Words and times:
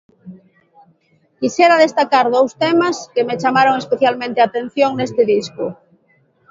Quixera 1.43 1.75
destacar 1.83 2.23
dous 2.37 2.51
temas 2.65 2.95
que 3.13 3.25
me 3.27 3.35
chamaron 3.41 3.75
especialmente 3.83 4.37
a 4.39 4.47
atención 4.49 4.91
neste 4.95 5.21
disco. 5.33 5.65